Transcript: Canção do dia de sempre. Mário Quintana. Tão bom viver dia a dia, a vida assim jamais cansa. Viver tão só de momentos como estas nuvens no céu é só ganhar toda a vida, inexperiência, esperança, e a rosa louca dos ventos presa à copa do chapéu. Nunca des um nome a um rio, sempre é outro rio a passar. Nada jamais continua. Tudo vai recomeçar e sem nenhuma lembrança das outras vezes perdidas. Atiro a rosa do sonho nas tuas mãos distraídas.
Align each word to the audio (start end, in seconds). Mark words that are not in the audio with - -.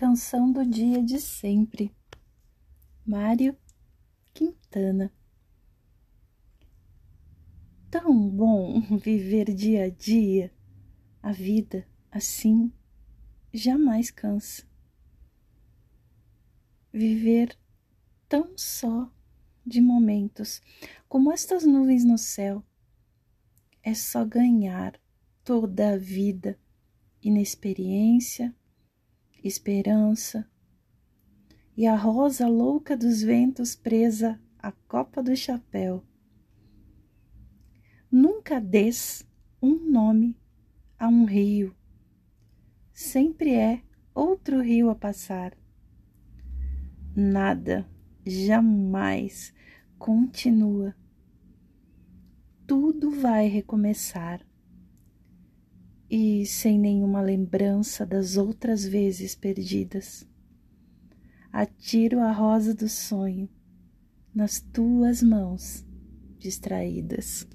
Canção 0.00 0.50
do 0.50 0.64
dia 0.64 1.02
de 1.02 1.20
sempre. 1.20 1.94
Mário 3.04 3.54
Quintana. 4.32 5.12
Tão 7.90 8.26
bom 8.30 8.80
viver 8.96 9.54
dia 9.54 9.84
a 9.84 9.90
dia, 9.90 10.50
a 11.22 11.32
vida 11.32 11.86
assim 12.10 12.72
jamais 13.52 14.10
cansa. 14.10 14.66
Viver 16.90 17.54
tão 18.26 18.56
só 18.56 19.12
de 19.66 19.82
momentos 19.82 20.62
como 21.10 21.30
estas 21.30 21.66
nuvens 21.66 22.06
no 22.06 22.16
céu 22.16 22.64
é 23.82 23.92
só 23.92 24.24
ganhar 24.24 24.98
toda 25.44 25.92
a 25.92 25.98
vida, 25.98 26.58
inexperiência, 27.22 28.56
esperança, 29.42 30.48
e 31.76 31.86
a 31.86 31.96
rosa 31.96 32.46
louca 32.46 32.96
dos 32.96 33.22
ventos 33.22 33.74
presa 33.74 34.40
à 34.58 34.70
copa 34.70 35.22
do 35.22 35.34
chapéu. 35.34 36.04
Nunca 38.10 38.60
des 38.60 39.26
um 39.62 39.90
nome 39.90 40.36
a 40.98 41.08
um 41.08 41.24
rio, 41.24 41.74
sempre 42.92 43.54
é 43.54 43.82
outro 44.14 44.60
rio 44.60 44.90
a 44.90 44.94
passar. 44.94 45.56
Nada 47.16 47.88
jamais 48.26 49.52
continua. 49.98 50.94
Tudo 52.66 53.10
vai 53.10 53.48
recomeçar 53.48 54.46
e 56.10 56.44
sem 56.44 56.76
nenhuma 56.76 57.20
lembrança 57.20 58.04
das 58.04 58.36
outras 58.36 58.84
vezes 58.84 59.36
perdidas. 59.36 60.26
Atiro 61.52 62.18
a 62.20 62.32
rosa 62.32 62.74
do 62.74 62.88
sonho 62.88 63.48
nas 64.34 64.60
tuas 64.60 65.22
mãos 65.22 65.86
distraídas. 66.38 67.46